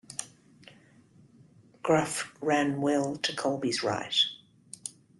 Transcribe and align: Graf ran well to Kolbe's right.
Graf 1.83 2.33
ran 2.41 2.81
well 2.81 3.17
to 3.17 3.33
Kolbe's 3.35 3.83
right. 3.83 4.17